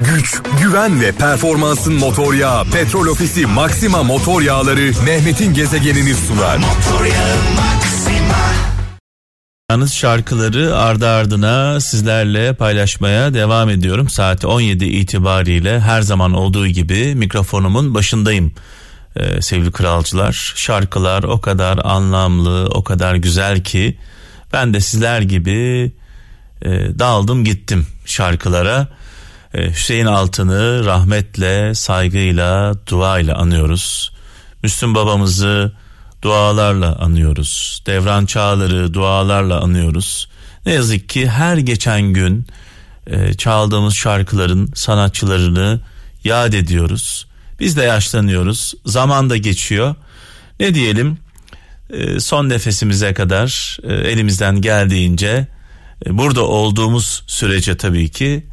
[0.00, 6.58] güç, güven ve performansın motor yağı Petrol Ofisi Maxima Motor Yağları Mehmet'in gezegenini sunar.
[9.70, 14.08] Yalnız şarkıları ardı ardına sizlerle paylaşmaya devam ediyorum.
[14.08, 18.52] Saat 17 itibariyle her zaman olduğu gibi mikrofonumun başındayım.
[19.16, 23.98] Ee, sevgili kralcılar şarkılar o kadar anlamlı o kadar güzel ki
[24.52, 25.92] ben de sizler gibi
[26.62, 26.68] e,
[26.98, 28.97] daldım gittim şarkılara.
[29.54, 34.12] E, Hüseyin Altın'ı rahmetle saygıyla duayla anıyoruz.
[34.62, 35.72] Müslüm babamızı
[36.22, 37.82] dualarla anıyoruz.
[37.86, 40.28] Devran Çağlar'ı dualarla anıyoruz.
[40.66, 42.46] Ne yazık ki her geçen gün
[43.06, 45.80] e, çaldığımız şarkıların sanatçılarını
[46.24, 47.26] yad ediyoruz.
[47.60, 48.74] Biz de yaşlanıyoruz.
[48.86, 49.94] Zaman da geçiyor.
[50.60, 51.18] Ne diyelim?
[51.90, 55.46] E, son nefesimize kadar e, elimizden geldiğince
[56.06, 58.46] burada olduğumuz sürece tabii ki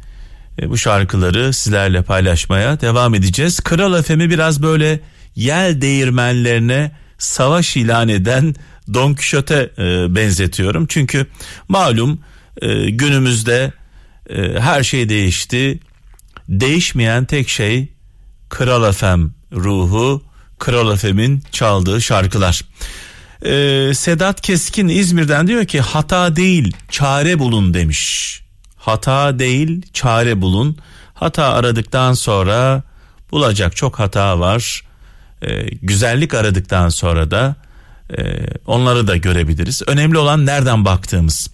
[0.62, 3.60] bu şarkıları sizlerle paylaşmaya devam edeceğiz.
[3.60, 5.00] Kral FM'i biraz böyle
[5.34, 8.54] yel değirmenlerine savaş ilan eden
[8.94, 10.86] Don Quixote e, benzetiyorum.
[10.86, 11.26] Çünkü
[11.68, 12.20] malum
[12.62, 13.72] e, günümüzde
[14.30, 15.80] e, her şey değişti.
[16.48, 17.88] Değişmeyen tek şey
[18.48, 20.22] Kral FM ruhu,
[20.58, 22.62] Kral FM'in çaldığı şarkılar.
[23.94, 28.45] Sedat Keskin İzmir'den diyor ki hata değil çare bulun demiş.
[28.86, 30.76] Hata değil çare bulun.
[31.14, 32.82] Hata aradıktan sonra
[33.32, 34.82] bulacak çok hata var
[35.42, 37.56] e, güzellik aradıktan sonra da
[38.18, 39.82] e, onları da görebiliriz.
[39.86, 41.50] Önemli olan nereden baktığımız.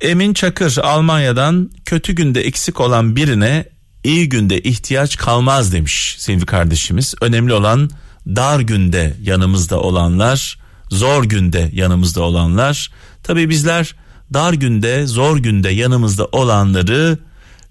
[0.00, 3.64] Emin Çakır Almanya'dan kötü günde eksik olan birine
[4.04, 7.14] iyi günde ihtiyaç kalmaz demiş sevgili kardeşimiz.
[7.20, 7.90] Önemli olan
[8.26, 10.58] dar günde yanımızda olanlar,
[10.90, 12.90] zor günde yanımızda olanlar.
[13.22, 13.94] Tabi bizler
[14.34, 17.18] dar günde, zor günde yanımızda olanları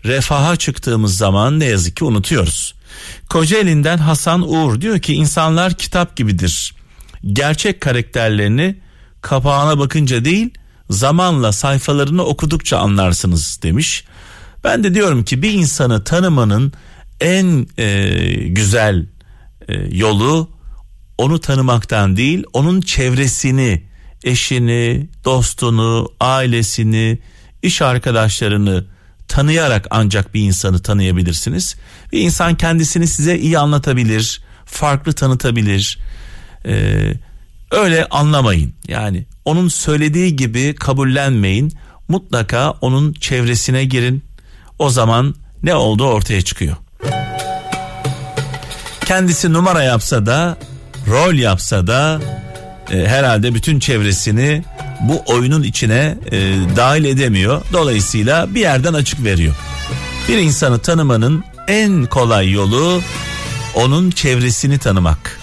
[0.06, 2.76] refaha çıktığımız zaman ne yazık ki unutuyoruz.
[3.30, 6.76] Kocaeli'nden Hasan Uğur diyor ki insanlar kitap gibidir.
[7.34, 8.80] Gerçek karakterlerini
[9.22, 10.50] kapağına bakınca değil
[10.90, 14.04] zamanla sayfalarını okudukça anlarsınız demiş.
[14.64, 16.74] Ben de diyorum ki bir insanı tanımanın
[17.22, 18.10] en e,
[18.48, 19.06] güzel
[19.68, 20.50] e, yolu
[21.18, 23.87] onu tanımaktan değil onun çevresini,
[24.24, 27.20] eşini, dostunu, ailesini,
[27.62, 28.86] iş arkadaşlarını
[29.28, 31.76] tanıyarak ancak bir insanı tanıyabilirsiniz.
[32.12, 36.00] Bir insan kendisini size iyi anlatabilir, farklı tanıtabilir.
[36.66, 37.14] Ee,
[37.72, 38.74] öyle anlamayın.
[38.88, 41.74] Yani onun söylediği gibi kabullenmeyin.
[42.08, 44.24] Mutlaka onun çevresine girin.
[44.80, 46.76] O zaman ne oldu ortaya çıkıyor.
[49.06, 50.58] Kendisi numara yapsa da,
[51.08, 52.22] rol yapsa da
[52.92, 54.64] e, herhalde bütün çevresini
[55.02, 57.62] bu oyunun içine e, dahil edemiyor.
[57.74, 59.56] Dolayısıyla bir yerden açık veriyor.
[60.28, 63.02] Bir insanı tanımanın en kolay yolu
[63.76, 65.40] onun çevresini tanımak.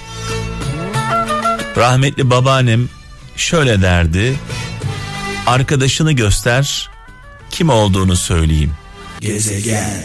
[1.76, 2.88] Rahmetli babaannem
[3.36, 4.34] şöyle derdi.
[5.46, 6.90] Arkadaşını göster,
[7.50, 8.72] kim olduğunu söyleyeyim.
[9.20, 10.04] Gezegen.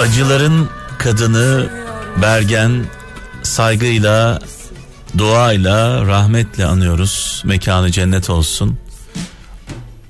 [0.00, 0.68] Acıların
[0.98, 1.70] kadını
[2.22, 2.84] Bergen
[3.42, 4.40] saygıyla
[5.18, 7.42] duayla rahmetle anıyoruz.
[7.44, 8.78] Mekanı cennet olsun.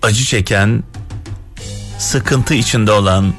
[0.03, 0.85] Acı çeken,
[1.99, 3.35] sıkıntı içinde olan,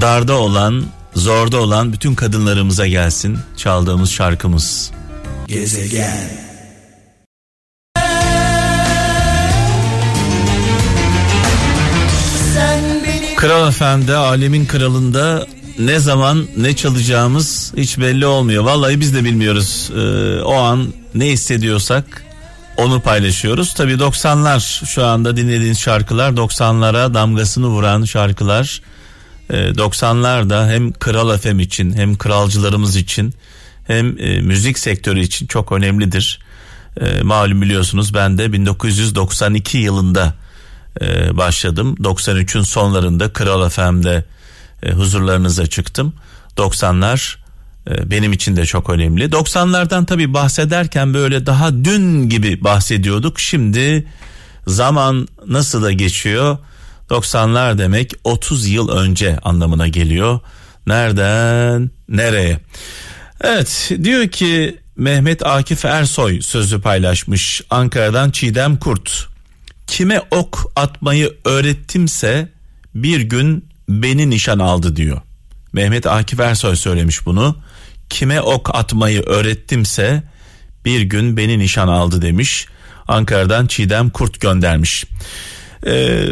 [0.00, 4.90] darda olan, zorda olan bütün kadınlarımıza gelsin çaldığımız şarkımız.
[5.46, 6.44] Gezegen.
[13.36, 15.46] Kral Efendi alemin kralında
[15.78, 18.64] ne zaman ne çalacağımız hiç belli olmuyor.
[18.64, 19.90] Vallahi biz de bilmiyoruz.
[19.96, 22.24] Ee, o an ne hissediyorsak
[22.76, 23.74] onu paylaşıyoruz.
[23.74, 28.82] Tabii 90'lar şu anda dinlediğiniz şarkılar 90'lara damgasını vuran şarkılar.
[29.50, 33.34] Ee, 90'lar hem Kral FM için hem kralcılarımız için
[33.86, 36.40] hem e, müzik sektörü için çok önemlidir.
[37.00, 40.34] E, malum biliyorsunuz ben de 1992 yılında
[41.00, 41.96] e, başladım.
[42.00, 44.24] 93'ün sonlarında Kral FM'de
[44.84, 46.14] e, huzurlarınıza çıktım.
[46.56, 47.36] 90'lar
[47.90, 49.24] e, benim için de çok önemli.
[49.24, 53.40] 90'lardan tabii bahsederken böyle daha dün gibi bahsediyorduk.
[53.40, 54.06] Şimdi
[54.66, 56.58] zaman nasıl da geçiyor?
[57.10, 60.40] 90'lar demek 30 yıl önce anlamına geliyor.
[60.86, 62.60] Nereden nereye?
[63.40, 69.28] Evet diyor ki Mehmet Akif Ersoy sözü paylaşmış Ankara'dan Çiğdem Kurt.
[69.86, 72.48] Kime ok atmayı öğrettimse
[72.94, 75.20] bir gün beni nişan aldı diyor.
[75.72, 77.56] Mehmet Akif Ersoy söylemiş bunu.
[78.10, 80.22] Kime ok atmayı öğrettimse
[80.84, 82.66] bir gün beni nişan aldı demiş.
[83.08, 85.04] Ankara'dan Çiğdem Kurt göndermiş.
[85.86, 86.28] Ee,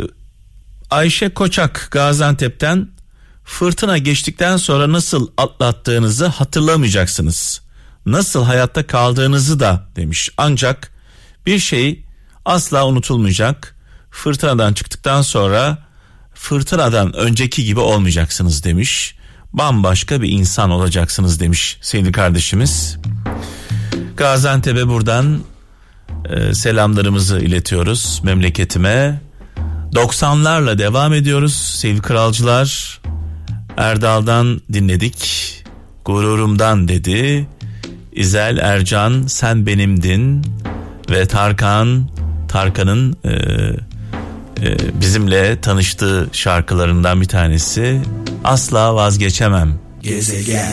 [0.90, 2.88] Ayşe Koçak Gaziantep'ten
[3.44, 7.60] fırtına geçtikten sonra nasıl atlattığınızı hatırlamayacaksınız.
[8.06, 10.31] Nasıl hayatta kaldığınızı da demiş.
[10.37, 10.93] Ancak
[11.46, 12.04] bir şey
[12.44, 13.76] asla unutulmayacak.
[14.10, 15.78] Fırtınadan çıktıktan sonra
[16.34, 19.14] fırtınadan önceki gibi olmayacaksınız demiş.
[19.52, 22.99] Bambaşka bir insan olacaksınız demiş sevgili kardeşimiz.
[24.17, 25.40] Gaziantep'e buradan
[26.25, 29.20] e, selamlarımızı iletiyoruz memleketime.
[29.93, 33.00] 90'larla devam ediyoruz sevgili kralcılar.
[33.76, 35.49] Erdal'dan dinledik.
[36.05, 37.49] Gururumdan dedi.
[38.12, 40.46] İzel Ercan sen benimdin
[41.11, 42.08] ve Tarkan
[42.49, 43.32] Tarkan'ın e,
[45.00, 48.00] bizimle tanıştığı şarkılarından bir tanesi
[48.44, 49.79] asla vazgeçemem.
[50.03, 50.73] Gezegen.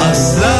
[0.00, 0.52] Asla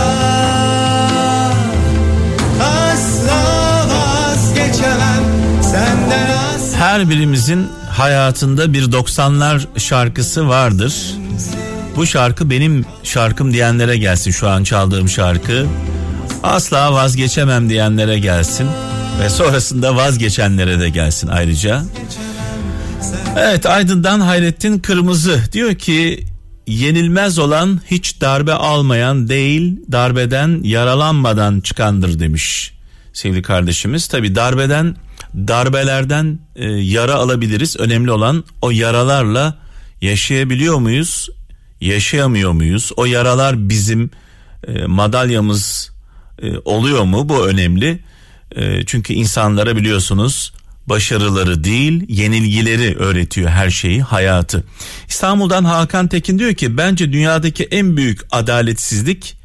[2.60, 5.24] asla vazgeçemem
[5.62, 6.78] senden asla.
[6.78, 11.14] Her birimizin hayatında bir 90'lar şarkısı vardır.
[11.96, 15.66] Bu şarkı benim şarkım diyenlere gelsin şu an çaldığım şarkı.
[16.42, 18.66] Asla vazgeçemem diyenlere gelsin
[19.20, 21.84] ve sonrasında vazgeçenlere de gelsin ayrıca.
[23.38, 26.24] Evet Aydın'dan Hayrettin Kırmızı diyor ki
[26.66, 32.74] yenilmez olan hiç darbe almayan değil darbeden yaralanmadan çıkandır demiş
[33.12, 34.06] sevgili kardeşimiz.
[34.06, 34.96] Tabi darbeden
[35.34, 39.58] darbelerden e, yara alabiliriz önemli olan o yaralarla
[40.02, 41.28] yaşayabiliyor muyuz
[41.80, 44.10] yaşayamıyor muyuz o yaralar bizim
[44.66, 45.90] e, madalyamız
[46.42, 48.00] e, oluyor mu bu önemli
[48.56, 50.52] e, çünkü insanlara biliyorsunuz
[50.86, 54.64] başarıları değil yenilgileri öğretiyor her şeyi hayatı.
[55.08, 59.36] İstanbul'dan Hakan Tekin diyor ki bence dünyadaki en büyük adaletsizlik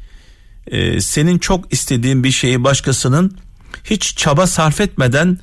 [0.66, 3.38] e, senin çok istediğin bir şeyi başkasının
[3.84, 5.38] hiç çaba sarf etmeden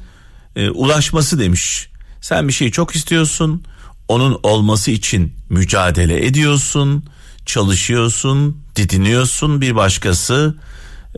[0.56, 1.90] e, ulaşması demiş.
[2.22, 3.64] Sen bir şeyi çok istiyorsun
[4.08, 7.04] onun olması için mücadele ediyorsun
[7.46, 10.56] çalışıyorsun didiniyorsun bir başkası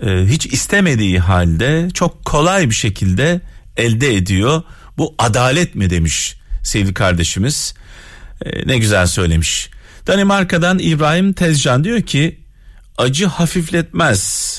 [0.04, 3.42] hiç istemediği halde çok kolay bir şekilde
[3.78, 4.64] elde ediyor.
[4.98, 7.74] Bu adalet mi demiş sevgili kardeşimiz.
[8.46, 9.70] E, ne güzel söylemiş.
[10.08, 12.40] Danimarka'dan İbrahim Tezcan diyor ki
[12.98, 14.56] acı hafifletmez.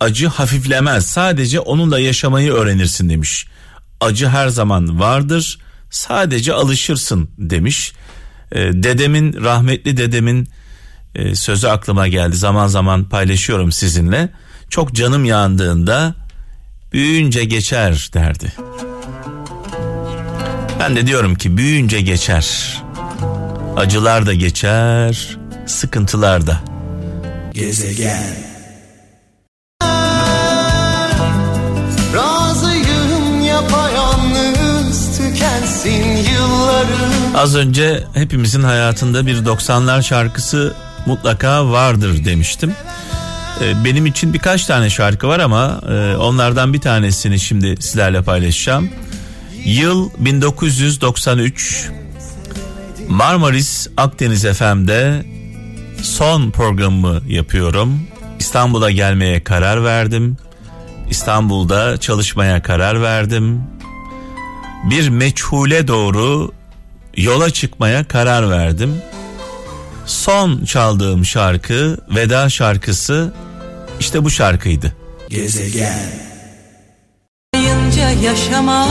[0.00, 1.06] Acı hafiflemez.
[1.06, 3.46] Sadece onunla yaşamayı öğrenirsin demiş.
[4.00, 5.58] Acı her zaman vardır.
[5.90, 7.92] Sadece alışırsın demiş.
[8.52, 10.48] E, dedemin rahmetli dedemin
[11.14, 12.36] e, sözü aklıma geldi.
[12.36, 14.28] Zaman zaman paylaşıyorum sizinle.
[14.70, 16.14] Çok canım yandığında
[16.92, 18.52] büyüyünce geçer derdi.
[20.80, 22.82] Ben de diyorum ki büyüyünce geçer.
[23.76, 26.60] Acılar da geçer, sıkıntılar da.
[27.52, 28.46] Gezegen.
[37.34, 40.74] Az önce hepimizin hayatında bir 90'lar şarkısı
[41.06, 42.72] mutlaka vardır demiştim.
[43.60, 48.90] Ee, benim için birkaç tane şarkı var ama e, onlardan bir tanesini şimdi sizlerle paylaşacağım.
[49.64, 51.90] Yıl 1993
[53.08, 55.24] Marmaris Akdeniz FM'de
[56.02, 58.00] son programımı yapıyorum.
[58.38, 60.36] İstanbul'a gelmeye karar verdim.
[61.10, 63.62] İstanbul'da çalışmaya karar verdim.
[64.90, 66.52] Bir meçhule doğru
[67.16, 68.94] yola çıkmaya karar verdim.
[70.06, 73.32] Son çaldığım şarkı veda şarkısı
[74.00, 74.92] işte bu şarkıydı.
[75.28, 76.26] Gezegen.
[78.22, 78.86] Yaşama,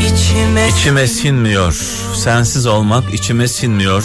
[0.00, 1.72] içime, içime sinmiyor.
[2.16, 4.04] Sensiz olmak içime sinmiyor.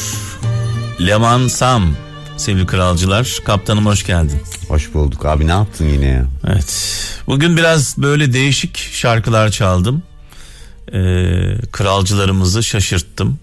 [1.08, 1.96] Leman Sam
[2.38, 3.38] sevgili kralcılar.
[3.46, 4.42] Kaptanım hoş geldin.
[4.68, 6.26] Hoş bulduk abi ne yaptın yine ya?
[6.48, 6.98] Evet
[7.28, 10.04] bugün biraz böyle değişik şarkılar çaldım.
[10.88, 10.94] Ee,
[11.72, 13.40] kralcılarımızı şaşırttım.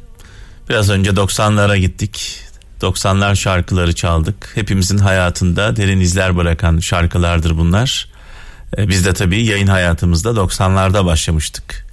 [0.68, 2.41] Biraz önce 90'lara gittik.
[2.82, 4.50] 90'lar şarkıları çaldık.
[4.54, 8.08] Hepimizin hayatında derin izler bırakan şarkılardır bunlar.
[8.78, 11.86] Ee, biz de tabii yayın hayatımızda 90'larda başlamıştık.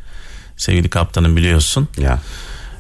[0.58, 1.88] Sevgili kaptanım biliyorsun.
[1.98, 2.20] Ya.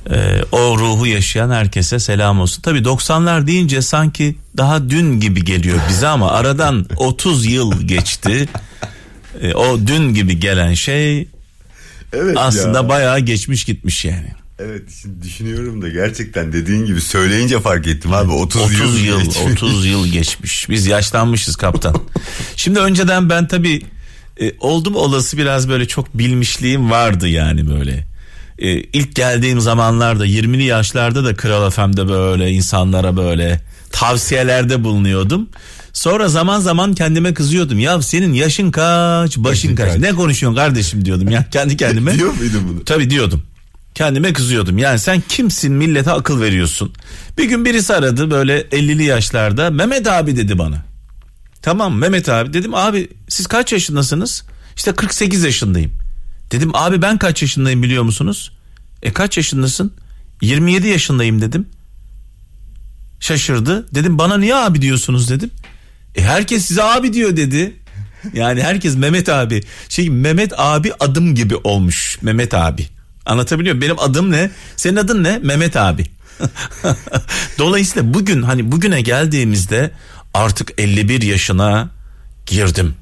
[0.09, 2.61] Ee, o ruhu yaşayan herkese selam olsun.
[2.61, 8.49] Tabii 90'lar deyince sanki daha dün gibi geliyor bize ama aradan 30 yıl geçti.
[9.41, 11.27] Ee, o dün gibi gelen şey
[12.13, 12.89] evet aslında ya.
[12.89, 14.38] bayağı geçmiş gitmiş yani.
[14.59, 19.19] Evet şimdi düşünüyorum da gerçekten dediğin gibi söyleyince fark ettim abi 30, 30 yıl, yıl
[19.19, 19.37] geçmiş.
[19.37, 20.69] 30 yıl geçmiş.
[20.69, 21.95] Biz yaşlanmışız kaptan.
[22.55, 23.81] şimdi önceden ben tabii
[24.41, 28.07] e, oldum olası biraz böyle çok bilmişliğim vardı yani böyle.
[28.57, 33.61] E, ilk geldiğim zamanlarda 20'li yaşlarda da Kral FM'de böyle insanlara böyle
[33.91, 35.49] tavsiyelerde bulunuyordum.
[35.93, 37.79] Sonra zaman zaman kendime kızıyordum.
[37.79, 39.93] Ya senin yaşın kaç, başın kaç?
[39.93, 40.01] kaç?
[40.01, 42.13] Ne konuşuyorsun kardeşim diyordum ya kendi kendime.
[42.17, 42.85] Diyor muydun bunu?
[42.85, 43.43] Tabii diyordum.
[43.99, 44.77] Kendime kızıyordum.
[44.77, 46.93] Yani sen kimsin millete akıl veriyorsun.
[47.37, 49.69] Bir gün birisi aradı böyle 50'li yaşlarda.
[49.69, 50.85] Mehmet abi dedi bana.
[51.61, 54.43] Tamam Mehmet abi dedim abi siz kaç yaşındasınız?
[54.75, 55.91] İşte 48 yaşındayım.
[56.51, 58.51] Dedim abi ben kaç yaşındayım biliyor musunuz?
[59.03, 59.93] E kaç yaşındasın?
[60.41, 61.67] 27 yaşındayım dedim.
[63.19, 63.95] Şaşırdı.
[63.95, 65.51] Dedim bana niye abi diyorsunuz dedim.
[66.15, 67.75] E herkes size abi diyor dedi.
[68.33, 69.63] Yani herkes Mehmet abi.
[69.89, 72.17] Şey Mehmet abi adım gibi olmuş.
[72.21, 72.98] Mehmet abi.
[73.29, 73.81] Anlatabiliyor?
[73.81, 74.51] Benim adım ne?
[74.75, 75.39] Senin adın ne?
[75.43, 76.05] Mehmet abi.
[77.57, 79.91] Dolayısıyla bugün hani bugüne geldiğimizde
[80.33, 81.89] artık 51 yaşına
[82.45, 82.95] girdim.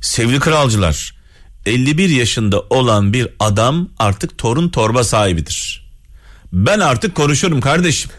[0.00, 1.14] Sevgili kralcılar
[1.66, 5.86] 51 yaşında olan bir adam artık torun torba sahibidir.
[6.52, 8.10] Ben artık konuşurum kardeşim.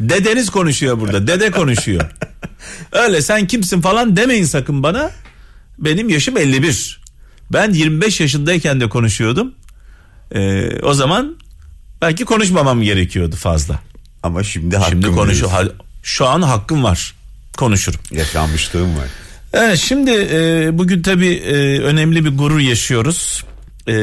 [0.00, 1.26] Dedeniz konuşuyor burada.
[1.26, 2.10] Dede konuşuyor.
[2.92, 5.10] Öyle sen kimsin falan demeyin sakın bana.
[5.78, 7.00] Benim yaşım 51.
[7.52, 9.54] Ben 25 yaşındayken de konuşuyordum.
[10.34, 11.36] Ee, o zaman
[12.02, 13.80] belki konuşmamam gerekiyordu fazla.
[14.22, 15.68] Ama şimdi hakkım Şimdi konuşu ha-
[16.02, 17.14] şu an hakkım var.
[17.56, 18.00] Konuşurum.
[18.12, 19.06] Yaşanmışlığım var.
[19.52, 23.44] Evet şimdi e, bugün tabii e, önemli bir gurur yaşıyoruz.
[23.88, 23.94] E,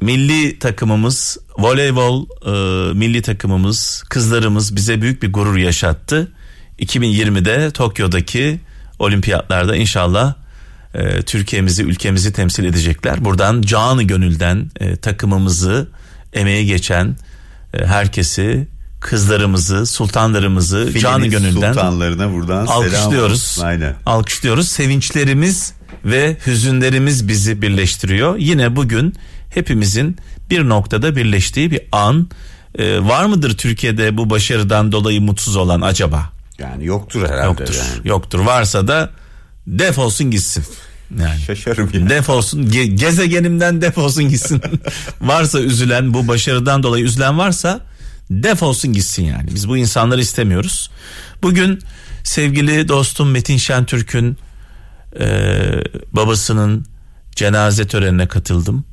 [0.00, 2.50] milli takımımız, voleybol e,
[2.94, 6.32] milli takımımız, kızlarımız bize büyük bir gurur yaşattı.
[6.80, 8.60] 2020'de Tokyo'daki
[8.98, 10.34] olimpiyatlarda inşallah
[10.94, 13.24] e, Türkiye'mizi, ülkemizi temsil edecekler.
[13.24, 15.88] Buradan canı gönülden e, takımımızı,
[16.32, 17.16] emeği geçen
[17.74, 18.68] e, herkesi,
[19.00, 23.32] kızlarımızı, sultanlarımızı canı Filmin gönülden Sultanlarına buradan selam alkışlıyoruz.
[23.32, 23.62] olsun.
[23.62, 23.94] Aynen.
[24.06, 24.68] Alkışlıyoruz.
[24.68, 25.72] Sevinçlerimiz
[26.04, 28.36] ve hüzünlerimiz bizi birleştiriyor.
[28.36, 29.14] Yine bugün
[29.50, 30.16] hepimizin
[30.50, 32.28] bir noktada birleştiği bir an.
[32.78, 36.30] Ee, var mıdır Türkiye'de bu başarıdan dolayı mutsuz olan acaba?
[36.58, 37.46] Yani yoktur herhalde.
[37.46, 37.74] Yoktur.
[37.74, 38.08] Yani.
[38.08, 38.38] Yoktur.
[38.38, 39.10] Varsa da
[39.66, 40.64] defolsun gitsin.
[41.20, 42.08] Yani Şaşarım ya.
[42.08, 44.62] defolsun ge- gezegenimden defolsun gitsin.
[45.20, 47.80] varsa üzülen bu başarıdan dolayı üzülen varsa
[48.30, 49.54] defolsun gitsin yani.
[49.54, 50.90] Biz bu insanları istemiyoruz.
[51.42, 51.78] Bugün
[52.24, 54.36] sevgili dostum Metin Şentürk'ün
[55.20, 55.26] e,
[56.12, 56.86] babasının
[57.36, 58.84] cenaze törenine katıldım.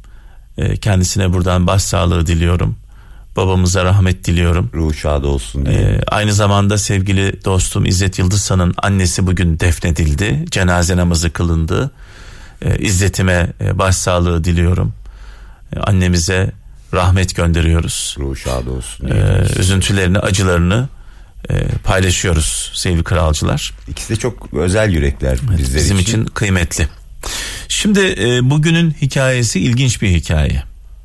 [0.58, 2.78] E, kendisine buradan başsağlığı diliyorum.
[3.36, 4.70] Babamıza rahmet diliyorum.
[4.74, 5.76] Ruh şad olsun diye.
[5.80, 10.46] Ee, aynı zamanda sevgili dostum İzzet Yıldızhan'ın annesi bugün defnedildi.
[10.52, 11.92] Cenaze namazı kılındı.
[12.66, 14.94] Ee, İzzet'ime e, başsağlığı diliyorum.
[15.76, 16.52] Ee, annemize
[16.94, 18.16] rahmet gönderiyoruz.
[18.20, 19.08] Ruh şad olsun.
[19.08, 20.90] Ee, üzüntülerini, acılarını
[21.50, 23.74] e, paylaşıyoruz sevgili kralcılar.
[23.88, 26.22] İkisi de çok özel yürekler bizler Bizim için.
[26.22, 26.88] için kıymetli.
[27.68, 30.64] Şimdi e, bugünün hikayesi ilginç bir hikaye.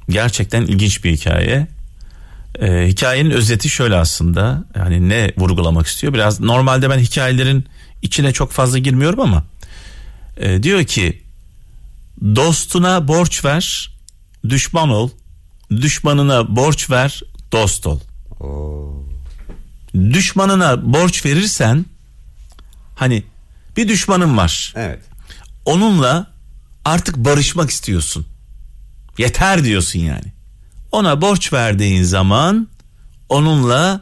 [0.09, 1.67] Gerçekten ilginç bir hikaye.
[2.61, 4.65] E, hikayenin özeti şöyle aslında.
[4.77, 6.15] Yani ne vurgulamak istiyor?
[6.15, 7.65] Biraz normalde ben hikayelerin
[8.03, 9.45] içine çok fazla girmiyorum ama
[10.37, 11.23] e, diyor ki
[12.23, 13.91] dostuna borç ver,
[14.49, 15.11] düşman ol.
[15.71, 17.23] Düşmanına borç ver,
[17.53, 18.01] dost ol.
[19.95, 21.85] Düşmanına borç verirsen
[22.97, 23.23] hani
[23.77, 25.01] bir düşmanın var Evet.
[25.65, 26.31] onunla
[26.85, 28.27] artık barışmak istiyorsun.
[29.19, 30.36] Yeter diyorsun yani.
[30.97, 32.69] Ona borç verdiğin zaman
[33.29, 34.01] onunla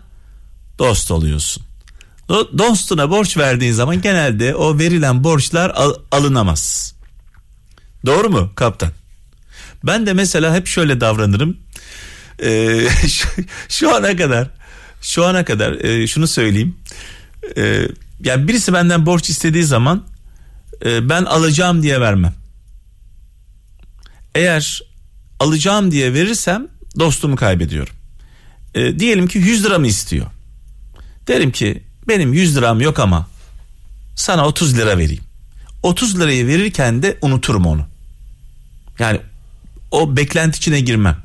[0.78, 1.62] dost oluyorsun.
[2.28, 6.94] Do- dostuna borç verdiğin zaman genelde o verilen borçlar al- alınamaz.
[8.06, 8.90] Doğru mu kaptan?
[9.84, 11.56] Ben de mesela hep şöyle davranırım.
[12.42, 13.28] Ee, şu,
[13.68, 14.48] şu ana kadar
[15.00, 16.76] şu ana kadar e, şunu söyleyeyim.
[17.56, 17.88] Ee,
[18.20, 20.04] yani birisi benden borç istediği zaman
[20.84, 22.34] e, ben alacağım diye vermem.
[24.34, 24.80] Eğer
[25.40, 27.94] alacağım diye verirsem dostumu kaybediyorum.
[28.74, 30.26] E, diyelim ki 100 lira mı istiyor?
[31.28, 33.28] Derim ki benim 100 liram yok ama
[34.16, 35.22] sana 30 lira vereyim.
[35.82, 37.86] 30 lirayı verirken de unuturum onu.
[38.98, 39.20] Yani
[39.90, 41.16] o beklenti içine girmem.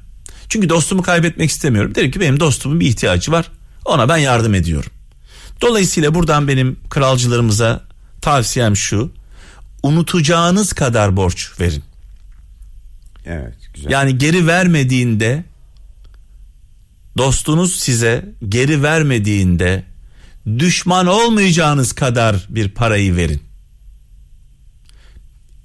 [0.50, 1.96] Çünkü dostumu kaybetmek istemiyorum.
[1.96, 3.52] Derim ki benim dostumun bir ihtiyacı var.
[3.86, 4.92] Ona ben yardım ediyorum.
[5.62, 7.84] Dolayısıyla buradan benim kralcılarımıza
[8.22, 9.12] tavsiyem şu.
[9.84, 11.84] Unutacağınız kadar borç verin.
[13.26, 13.92] Evet güzel.
[13.92, 15.44] Yani geri vermediğinde
[17.18, 19.84] dostunuz size geri vermediğinde
[20.60, 23.42] düşman olmayacağınız kadar bir parayı verin.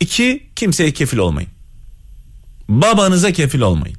[0.01, 1.51] İki, kimseye kefil olmayın.
[2.69, 3.97] Babanıza kefil olmayın.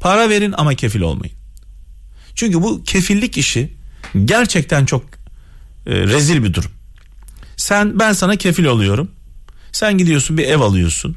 [0.00, 1.34] Para verin ama kefil olmayın.
[2.34, 3.74] Çünkü bu kefillik işi
[4.24, 5.04] gerçekten çok
[5.86, 6.70] e, rezil bir durum.
[7.56, 9.10] Sen ben sana kefil oluyorum.
[9.72, 11.16] Sen gidiyorsun bir ev alıyorsun.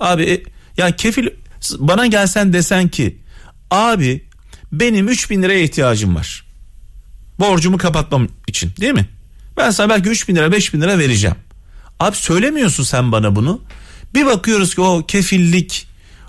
[0.00, 0.42] Abi e,
[0.76, 1.28] ya kefil
[1.78, 3.18] bana gelsen desen ki
[3.70, 4.25] abi
[4.80, 6.44] benim 3000 liraya ihtiyacım var.
[7.40, 9.08] Borcumu kapatmam için değil mi?
[9.56, 11.36] Ben sana belki 3 bin lira 5 bin lira vereceğim.
[12.00, 13.60] Abi söylemiyorsun sen bana bunu.
[14.14, 15.86] Bir bakıyoruz ki o kefillik,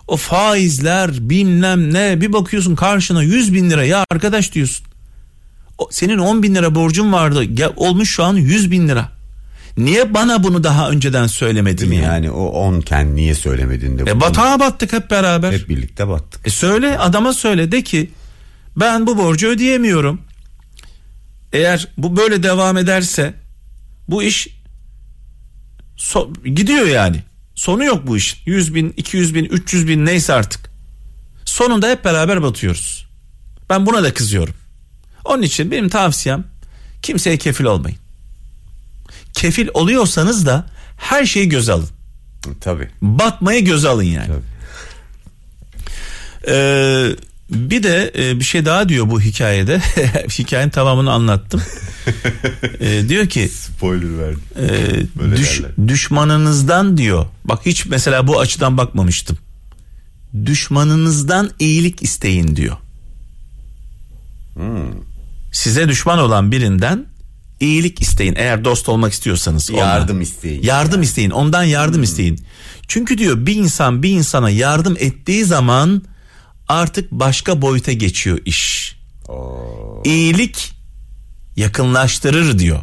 [0.07, 4.87] o faizler bilmem ne bir bakıyorsun karşına 100 bin lira ya arkadaş diyorsun.
[5.77, 9.09] O, senin 10 bin lira borcun vardı ya, olmuş şu an 100 bin lira.
[9.77, 11.95] Niye bana bunu daha önceden söylemedin Değil mi?
[11.95, 12.13] ya?
[12.13, 14.11] Yani o onken niye söylemedin de.
[14.11, 15.51] E batağa battık hep beraber.
[15.53, 16.47] Hep birlikte battık.
[16.47, 18.09] E söyle adama söyle de ki
[18.77, 20.21] ben bu borcu ödeyemiyorum.
[21.53, 23.33] Eğer bu böyle devam ederse
[24.07, 24.47] bu iş
[25.97, 27.23] so- gidiyor yani.
[27.55, 28.39] Sonu yok bu işin.
[28.45, 30.69] 100 bin, 200 bin, 300 bin neyse artık.
[31.45, 33.07] Sonunda hep beraber batıyoruz.
[33.69, 34.53] Ben buna da kızıyorum.
[35.25, 36.43] Onun için benim tavsiyem
[37.01, 37.97] kimseye kefil olmayın.
[39.33, 40.65] Kefil oluyorsanız da
[40.97, 41.89] her şeyi göze alın.
[42.61, 42.89] Tabii.
[43.01, 44.27] Batmayı göze alın yani.
[44.27, 44.45] Tabii.
[46.47, 47.09] Ee,
[47.49, 49.79] bir de e, bir şey daha diyor bu hikayede.
[50.39, 51.61] Hikayenin tamamını anlattım.
[52.79, 54.41] Ee, diyor ki Spoiler verdim.
[54.57, 55.71] e, Böyle düş- derler.
[55.87, 57.25] düşmanınızdan diyor.
[57.45, 59.37] Bak hiç mesela bu açıdan bakmamıştım.
[60.45, 62.77] Düşmanınızdan iyilik isteyin diyor.
[64.53, 64.91] Hmm.
[65.51, 67.05] Size düşman olan birinden
[67.59, 68.35] iyilik isteyin.
[68.37, 69.71] Eğer dost olmak istiyorsanız.
[69.71, 69.81] onunla.
[69.83, 70.63] Yardım isteyin.
[70.63, 71.29] Yardım isteyin.
[71.29, 72.39] Ondan yardım isteyin.
[72.87, 76.01] Çünkü diyor bir insan bir insana yardım ettiği zaman
[76.67, 78.95] artık başka boyuta geçiyor iş.
[80.05, 80.73] İyilik
[81.55, 82.79] yakınlaştırır diyor.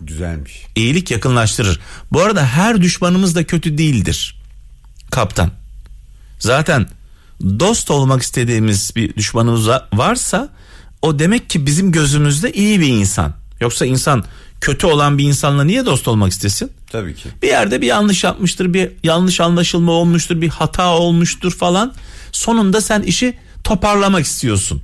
[0.00, 0.66] Güzelmiş.
[0.76, 1.80] İyilik yakınlaştırır.
[2.12, 4.40] Bu arada her düşmanımız da kötü değildir.
[5.10, 5.50] Kaptan.
[6.38, 6.86] Zaten
[7.42, 10.48] dost olmak istediğimiz bir düşmanımız va- varsa
[11.02, 13.34] o demek ki bizim gözümüzde iyi bir insan.
[13.60, 14.24] Yoksa insan
[14.60, 16.70] kötü olan bir insanla niye dost olmak istesin?
[16.90, 17.28] Tabii ki.
[17.42, 21.94] Bir yerde bir yanlış yapmıştır, bir yanlış anlaşılma olmuştur, bir hata olmuştur falan.
[22.32, 23.34] Sonunda sen işi
[23.64, 24.82] toparlamak istiyorsun.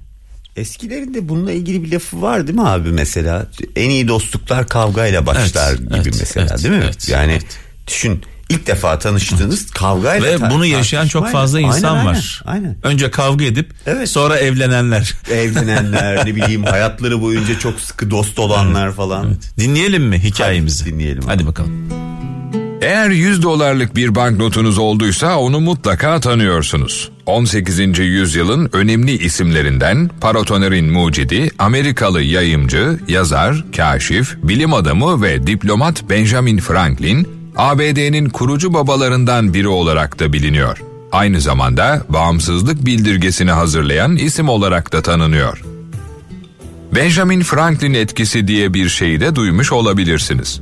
[0.56, 3.46] Eskilerin de bununla ilgili bir lafı var değil mi abi mesela?
[3.76, 6.80] En iyi dostluklar kavgayla başlar Evet, gibi evet, mesela evet, değil mi?
[6.84, 7.58] evet, yani evet.
[7.86, 12.42] düşün ilk defa tanıştığınız kavgayla Ve bunu yaşayan çok fazla insan Aynen, var.
[12.44, 12.64] Aynen.
[12.64, 12.76] aynen.
[12.82, 14.08] Önce kavga edip Evet.
[14.08, 15.14] sonra evlenenler.
[15.30, 19.36] Evlenenler ne bileyim hayatları boyunca çok sıkı dost olanlar falan.
[19.58, 20.84] Dinleyelim mi hikayemizi?
[20.84, 21.22] Hadi dinleyelim.
[21.26, 21.88] Hadi bakalım.
[22.82, 27.10] Eğer 100 dolarlık bir banknotunuz olduysa onu mutlaka tanıyorsunuz.
[27.26, 27.98] 18.
[27.98, 37.28] yüzyılın önemli isimlerinden paratonerin mucidi, Amerikalı yayımcı, yazar, kaşif, bilim adamı ve diplomat Benjamin Franklin,
[37.56, 40.82] ABD'nin kurucu babalarından biri olarak da biliniyor.
[41.12, 45.62] Aynı zamanda bağımsızlık bildirgesini hazırlayan isim olarak da tanınıyor.
[46.94, 50.60] Benjamin Franklin etkisi diye bir şeyi de duymuş olabilirsiniz.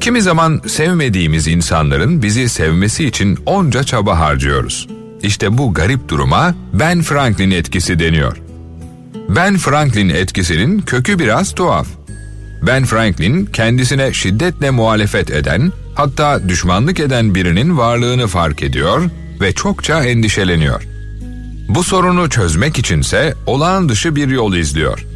[0.00, 4.88] Kimi zaman sevmediğimiz insanların bizi sevmesi için onca çaba harcıyoruz.
[5.22, 8.36] İşte bu garip duruma Ben Franklin etkisi deniyor.
[9.28, 11.86] Ben Franklin etkisinin kökü biraz tuhaf.
[12.62, 19.02] Ben Franklin kendisine şiddetle muhalefet eden, hatta düşmanlık eden birinin varlığını fark ediyor
[19.40, 20.82] ve çokça endişeleniyor.
[21.68, 25.06] Bu sorunu çözmek içinse olağan dışı bir yol izliyor.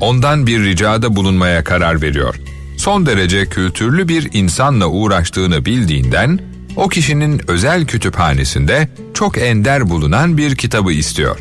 [0.00, 2.34] Ondan bir ricada bulunmaya karar veriyor.
[2.76, 6.40] Son derece kültürlü bir insanla uğraştığını bildiğinden
[6.76, 11.38] o kişinin özel kütüphanesinde çok ender bulunan bir kitabı istiyor.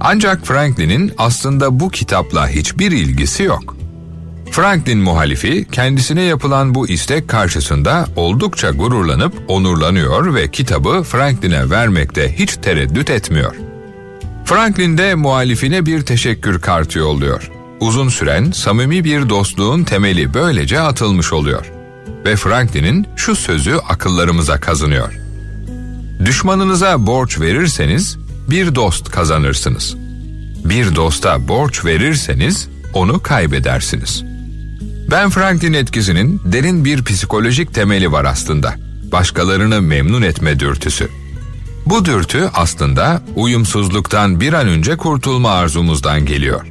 [0.00, 3.75] Ancak Franklin'in aslında bu kitapla hiçbir ilgisi yok.
[4.56, 12.56] Franklin muhalifi kendisine yapılan bu istek karşısında oldukça gururlanıp onurlanıyor ve kitabı Franklin'e vermekte hiç
[12.56, 13.54] tereddüt etmiyor.
[14.44, 17.50] Franklin de muhalifine bir teşekkür kartı yolluyor.
[17.80, 21.72] Uzun süren samimi bir dostluğun temeli böylece atılmış oluyor.
[22.24, 25.12] Ve Franklin'in şu sözü akıllarımıza kazınıyor.
[26.24, 28.18] Düşmanınıza borç verirseniz
[28.50, 29.96] bir dost kazanırsınız.
[30.64, 34.35] Bir dosta borç verirseniz onu kaybedersiniz.
[35.10, 38.74] Ben Franklin etkisinin derin bir psikolojik temeli var aslında.
[39.12, 41.08] Başkalarını memnun etme dürtüsü.
[41.86, 46.66] Bu dürtü aslında uyumsuzluktan bir an önce kurtulma arzumuzdan geliyor.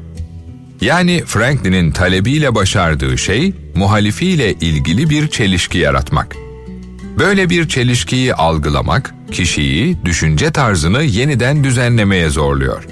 [0.82, 6.36] Yani Franklin'in talebiyle başardığı şey muhalifiyle ilgili bir çelişki yaratmak.
[7.20, 12.84] Böyle bir çelişkiyi algılamak kişiyi, düşünce tarzını yeniden düzenlemeye zorluyor.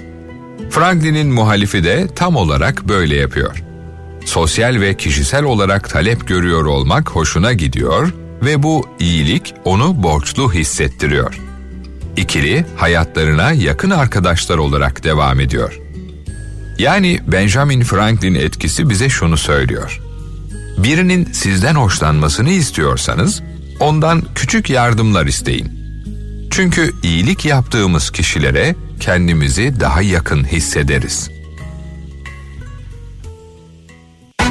[0.70, 3.62] Franklin'in muhalifi de tam olarak böyle yapıyor.
[4.24, 11.40] Sosyal ve kişisel olarak talep görüyor olmak hoşuna gidiyor ve bu iyilik onu borçlu hissettiriyor.
[12.16, 15.80] İkili hayatlarına yakın arkadaşlar olarak devam ediyor.
[16.78, 20.00] Yani Benjamin Franklin etkisi bize şunu söylüyor.
[20.78, 23.42] Birinin sizden hoşlanmasını istiyorsanız
[23.80, 25.84] ondan küçük yardımlar isteyin.
[26.50, 31.33] Çünkü iyilik yaptığımız kişilere kendimizi daha yakın hissederiz.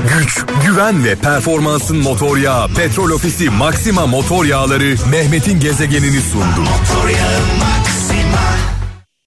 [0.04, 6.60] Güç, güven ve performansın motor yağı Petrol Ofisi Maxima motor yağları Mehmet'in gezegenini sundu.
[6.60, 7.40] Motor yağı